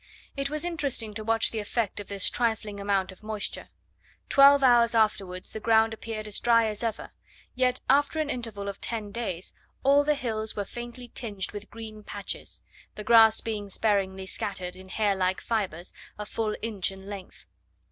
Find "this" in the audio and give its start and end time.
2.07-2.27